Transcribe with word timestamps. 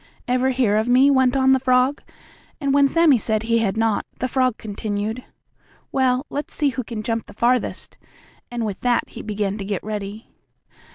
"Ever 0.27 0.49
hear 0.49 0.77
of 0.77 0.89
me?" 0.89 1.11
went 1.11 1.35
on 1.37 1.51
the 1.51 1.59
frog, 1.59 2.01
and 2.59 2.73
when 2.73 2.87
Sammie 2.87 3.19
said 3.19 3.43
he 3.43 3.59
had 3.59 3.77
not, 3.77 4.03
the 4.17 4.27
frog 4.27 4.57
continued: 4.57 5.23
"Well, 5.91 6.25
let's 6.31 6.55
see 6.55 6.69
who 6.69 6.83
can 6.83 7.03
jump 7.03 7.27
the 7.27 7.35
farthest," 7.35 7.99
and 8.49 8.65
with 8.65 8.81
that 8.81 9.09
he 9.09 9.21
began 9.21 9.59
to 9.59 9.63
get 9.63 9.83
ready. 9.83 10.31